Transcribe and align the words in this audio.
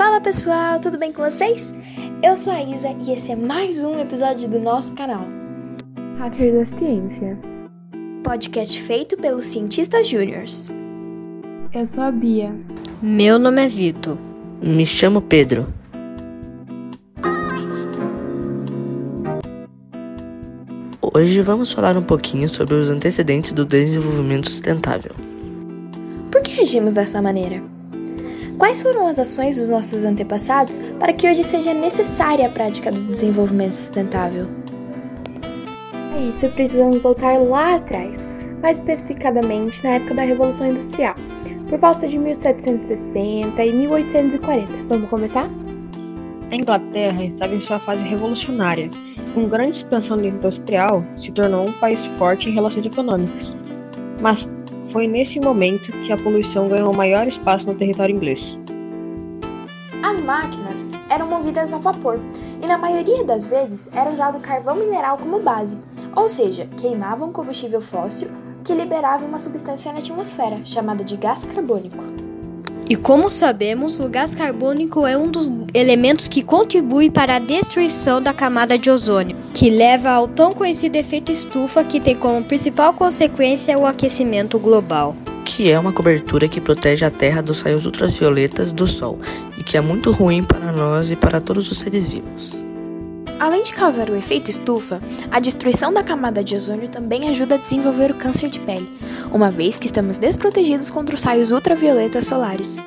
Fala 0.00 0.18
pessoal, 0.18 0.80
tudo 0.80 0.96
bem 0.96 1.12
com 1.12 1.22
vocês? 1.22 1.74
Eu 2.22 2.34
sou 2.34 2.54
a 2.54 2.62
Isa 2.62 2.88
e 3.06 3.12
esse 3.12 3.32
é 3.32 3.36
mais 3.36 3.84
um 3.84 4.00
episódio 4.00 4.48
do 4.48 4.58
nosso 4.58 4.94
canal. 4.94 5.26
Hacker 6.18 6.54
da 6.54 6.64
Ciência. 6.64 7.38
Podcast 8.24 8.80
feito 8.80 9.18
pelos 9.18 9.44
cientistas 9.44 10.08
júniors. 10.08 10.70
Eu 11.74 11.84
sou 11.84 12.02
a 12.02 12.10
Bia. 12.10 12.50
Meu 13.02 13.38
nome 13.38 13.62
é 13.62 13.68
Vitor. 13.68 14.16
Me 14.62 14.86
chamo 14.86 15.20
Pedro. 15.20 15.70
Hoje 21.02 21.42
vamos 21.42 21.72
falar 21.72 21.98
um 21.98 22.02
pouquinho 22.02 22.48
sobre 22.48 22.74
os 22.74 22.88
antecedentes 22.88 23.52
do 23.52 23.66
desenvolvimento 23.66 24.48
sustentável. 24.48 25.12
Por 26.32 26.40
que 26.40 26.58
agimos 26.62 26.94
dessa 26.94 27.20
maneira? 27.20 27.69
Quais 28.60 28.82
foram 28.82 29.06
as 29.06 29.18
ações 29.18 29.58
dos 29.58 29.70
nossos 29.70 30.04
antepassados 30.04 30.78
para 30.98 31.14
que 31.14 31.26
hoje 31.26 31.42
seja 31.42 31.72
necessária 31.72 32.46
a 32.46 32.50
prática 32.50 32.92
do 32.92 33.00
desenvolvimento 33.06 33.72
sustentável? 33.72 34.46
Para 35.90 36.20
isso, 36.20 36.46
precisamos 36.50 37.00
voltar 37.00 37.38
lá 37.38 37.76
atrás, 37.76 38.26
mais 38.60 38.78
especificadamente 38.78 39.82
na 39.82 39.92
época 39.92 40.12
da 40.12 40.24
Revolução 40.24 40.66
Industrial, 40.66 41.14
por 41.70 41.78
volta 41.78 42.06
de 42.06 42.18
1760 42.18 43.64
e 43.64 43.72
1840. 43.72 44.66
Vamos 44.90 45.08
começar? 45.08 45.48
A 46.50 46.54
Inglaterra 46.54 47.24
estava 47.24 47.54
em 47.54 47.62
sua 47.62 47.78
fase 47.78 48.02
revolucionária. 48.02 48.90
Com 49.32 49.48
grande 49.48 49.78
expansão 49.78 50.22
industrial, 50.22 51.02
se 51.18 51.32
tornou 51.32 51.66
um 51.66 51.72
país 51.72 52.04
forte 52.18 52.50
em 52.50 52.52
relações 52.52 52.84
econômicas. 52.84 53.54
Mas 54.20 54.46
foi 54.92 55.06
nesse 55.06 55.40
momento 55.40 55.92
que 56.06 56.12
a 56.12 56.16
poluição 56.16 56.68
ganhou 56.68 56.92
maior 56.92 57.26
espaço 57.26 57.66
no 57.66 57.74
território 57.74 58.14
inglês. 58.14 58.56
As 60.02 60.20
máquinas 60.20 60.90
eram 61.08 61.26
movidas 61.26 61.72
a 61.72 61.78
vapor 61.78 62.18
e, 62.62 62.66
na 62.66 62.78
maioria 62.78 63.22
das 63.22 63.46
vezes, 63.46 63.90
era 63.92 64.10
usado 64.10 64.40
carvão 64.40 64.76
mineral 64.76 65.18
como 65.18 65.40
base, 65.40 65.78
ou 66.16 66.26
seja, 66.26 66.66
queimavam 66.76 67.32
combustível 67.32 67.80
fóssil 67.80 68.30
que 68.64 68.74
liberava 68.74 69.24
uma 69.24 69.38
substância 69.38 69.92
na 69.92 69.98
atmosfera, 69.98 70.60
chamada 70.64 71.04
de 71.04 71.16
gás 71.16 71.44
carbônico. 71.44 72.29
E 72.90 72.96
como 72.96 73.30
sabemos, 73.30 74.00
o 74.00 74.08
gás 74.08 74.34
carbônico 74.34 75.06
é 75.06 75.16
um 75.16 75.30
dos 75.30 75.52
elementos 75.72 76.26
que 76.26 76.42
contribui 76.42 77.08
para 77.08 77.36
a 77.36 77.38
destruição 77.38 78.20
da 78.20 78.34
camada 78.34 78.76
de 78.76 78.90
ozônio, 78.90 79.36
que 79.54 79.70
leva 79.70 80.10
ao 80.10 80.26
tão 80.26 80.52
conhecido 80.52 80.96
efeito 80.96 81.30
estufa 81.30 81.84
que 81.84 82.00
tem 82.00 82.16
como 82.16 82.42
principal 82.42 82.92
consequência 82.92 83.78
o 83.78 83.86
aquecimento 83.86 84.58
global. 84.58 85.14
Que 85.44 85.70
é 85.70 85.78
uma 85.78 85.92
cobertura 85.92 86.48
que 86.48 86.60
protege 86.60 87.04
a 87.04 87.12
Terra 87.12 87.40
dos 87.40 87.60
raios 87.60 87.86
ultravioletas 87.86 88.72
do 88.72 88.88
Sol 88.88 89.20
e 89.56 89.62
que 89.62 89.76
é 89.76 89.80
muito 89.80 90.10
ruim 90.10 90.42
para 90.42 90.72
nós 90.72 91.12
e 91.12 91.14
para 91.14 91.40
todos 91.40 91.70
os 91.70 91.78
seres 91.78 92.08
vivos. 92.08 92.60
Além 93.38 93.62
de 93.62 93.72
causar 93.72 94.10
o 94.10 94.16
efeito 94.16 94.50
estufa, 94.50 95.00
a 95.30 95.38
destruição 95.38 95.94
da 95.94 96.02
camada 96.02 96.42
de 96.42 96.56
ozônio 96.56 96.88
também 96.88 97.28
ajuda 97.28 97.54
a 97.54 97.58
desenvolver 97.58 98.10
o 98.10 98.14
câncer 98.14 98.50
de 98.50 98.58
pele, 98.58 98.86
uma 99.32 99.50
vez 99.50 99.78
que 99.78 99.86
estamos 99.86 100.18
desprotegidos 100.18 100.90
contra 100.90 101.14
os 101.14 101.22
raios 101.22 101.50
ultravioletas 101.50 102.24
solares. 102.24 102.84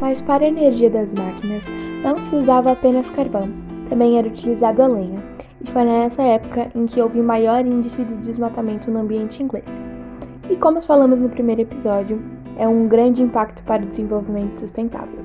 Mas 0.00 0.20
para 0.20 0.44
a 0.44 0.48
energia 0.48 0.88
das 0.88 1.12
máquinas, 1.12 1.64
não 2.02 2.16
se 2.18 2.34
usava 2.34 2.72
apenas 2.72 3.10
carvão, 3.10 3.50
também 3.88 4.18
era 4.18 4.26
utilizado 4.26 4.82
a 4.82 4.86
lenha, 4.86 5.22
e 5.62 5.70
foi 5.70 5.84
nessa 5.84 6.22
época 6.22 6.70
em 6.74 6.86
que 6.86 7.00
houve 7.00 7.20
maior 7.20 7.66
índice 7.66 8.02
de 8.02 8.14
desmatamento 8.16 8.90
no 8.90 9.00
ambiente 9.00 9.42
inglês. 9.42 9.80
E 10.48 10.56
como 10.56 10.80
falamos 10.80 11.20
no 11.20 11.28
primeiro 11.28 11.60
episódio, 11.60 12.20
é 12.56 12.66
um 12.66 12.88
grande 12.88 13.22
impacto 13.22 13.62
para 13.64 13.82
o 13.82 13.86
desenvolvimento 13.86 14.58
sustentável. 14.58 15.20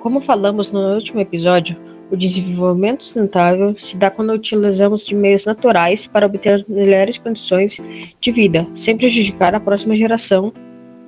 Como 0.00 0.20
falamos 0.20 0.72
no 0.72 0.94
último 0.94 1.20
episódio, 1.20 1.76
o 2.12 2.16
desenvolvimento 2.16 3.04
sustentável 3.04 3.74
se 3.80 3.96
dá 3.96 4.10
quando 4.10 4.34
utilizamos 4.34 5.06
de 5.06 5.14
meios 5.14 5.46
naturais 5.46 6.06
para 6.06 6.26
obter 6.26 6.62
melhores 6.68 7.16
condições 7.16 7.80
de 8.20 8.30
vida, 8.30 8.66
sem 8.76 8.94
prejudicar 8.96 9.54
a 9.54 9.60
próxima 9.60 9.96
geração 9.96 10.52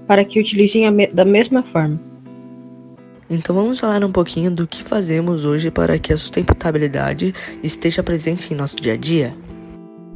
para 0.07 0.25
que 0.25 0.41
utilizem 0.41 0.91
me 0.91 1.07
da 1.07 1.25
mesma 1.25 1.63
forma. 1.63 2.01
Então 3.29 3.55
vamos 3.55 3.79
falar 3.79 4.03
um 4.03 4.13
pouquinho 4.13 4.51
do 4.51 4.67
que 4.67 4.83
fazemos 4.83 5.45
hoje 5.45 5.71
para 5.71 5.99
que 5.99 6.13
a 6.13 6.17
sustentabilidade 6.17 7.35
esteja 7.63 8.03
presente 8.03 8.53
em 8.53 8.57
nosso 8.57 8.77
dia 8.77 8.95
a 8.95 8.97
dia. 8.97 9.35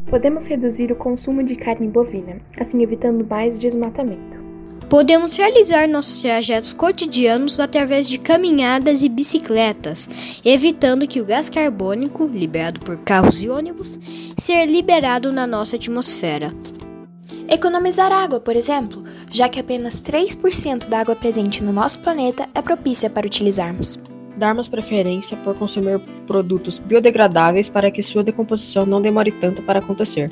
Podemos 0.06 0.46
reduzir 0.46 0.90
o 0.90 0.96
consumo 0.96 1.42
de 1.42 1.54
carne 1.54 1.86
bovina, 1.86 2.38
assim 2.58 2.82
evitando 2.82 3.26
mais 3.28 3.58
desmatamento. 3.58 4.47
Podemos 4.88 5.36
realizar 5.36 5.86
nossos 5.86 6.22
trajetos 6.22 6.72
cotidianos 6.72 7.60
através 7.60 8.08
de 8.08 8.18
caminhadas 8.18 9.02
e 9.02 9.08
bicicletas, 9.10 10.08
evitando 10.42 11.06
que 11.06 11.20
o 11.20 11.26
gás 11.26 11.50
carbônico, 11.50 12.24
liberado 12.24 12.80
por 12.80 12.96
carros 12.96 13.42
e 13.42 13.50
ônibus, 13.50 13.98
seja 14.38 14.64
liberado 14.64 15.30
na 15.30 15.46
nossa 15.46 15.76
atmosfera. 15.76 16.54
Economizar 17.46 18.10
água, 18.10 18.40
por 18.40 18.56
exemplo, 18.56 19.04
já 19.30 19.46
que 19.46 19.60
apenas 19.60 20.02
3% 20.02 20.88
da 20.88 21.00
água 21.00 21.14
presente 21.14 21.62
no 21.62 21.72
nosso 21.72 22.00
planeta 22.00 22.48
é 22.54 22.62
propícia 22.62 23.10
para 23.10 23.26
utilizarmos. 23.26 23.98
Darmos 24.38 24.68
preferência 24.68 25.36
por 25.44 25.54
consumir 25.54 26.00
produtos 26.26 26.78
biodegradáveis 26.78 27.68
para 27.68 27.90
que 27.90 28.02
sua 28.02 28.24
decomposição 28.24 28.86
não 28.86 29.02
demore 29.02 29.32
tanto 29.32 29.60
para 29.62 29.80
acontecer 29.80 30.30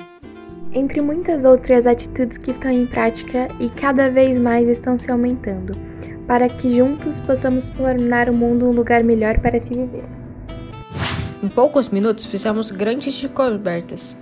entre 0.76 1.00
muitas 1.00 1.47
outras 1.47 1.87
atitudes 1.87 2.37
que 2.37 2.50
estão 2.50 2.70
em 2.70 2.84
prática 2.84 3.48
e 3.59 3.70
cada 3.70 4.10
vez 4.10 4.38
mais 4.38 4.69
estão 4.69 4.98
se 4.98 5.10
aumentando, 5.10 5.72
para 6.26 6.50
que 6.50 6.76
juntos 6.76 7.19
possamos 7.20 7.66
tornar 7.69 8.28
o 8.28 8.34
mundo 8.34 8.66
um 8.66 8.72
lugar 8.72 9.03
melhor 9.03 9.38
para 9.38 9.59
se 9.59 9.70
viver. 9.70 10.04
Em 11.42 11.48
poucos 11.48 11.88
minutos 11.88 12.26
fizemos 12.26 12.70
grandes 12.70 13.19
descobertas. 13.19 14.14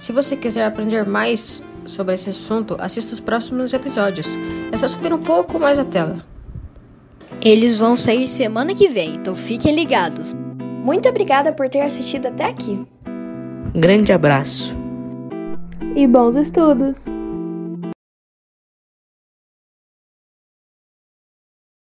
Se 0.00 0.10
você 0.10 0.34
quiser 0.34 0.66
aprender 0.66 1.06
mais 1.06 1.62
sobre 1.86 2.14
esse 2.14 2.30
assunto, 2.30 2.76
assista 2.80 3.14
os 3.14 3.20
próximos 3.20 3.72
episódios. 3.72 4.26
É 4.72 4.76
só 4.76 4.88
subir 4.88 5.12
um 5.12 5.22
pouco 5.22 5.56
mais 5.60 5.78
a 5.78 5.84
tela. 5.84 6.18
Eles 7.40 7.78
vão 7.78 7.96
sair 7.96 8.26
semana 8.26 8.74
que 8.74 8.88
vem, 8.88 9.14
então 9.14 9.36
fiquem 9.36 9.74
ligados. 9.74 10.32
Muito 10.82 11.08
obrigada 11.08 11.52
por 11.52 11.68
ter 11.68 11.80
assistido 11.82 12.26
até 12.26 12.46
aqui. 12.46 12.84
Grande 13.72 14.12
abraço 14.12 14.81
e 15.96 16.06
bons 16.06 16.36
estudos! 16.36 17.21